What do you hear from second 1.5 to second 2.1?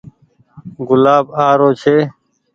رو ڇي۔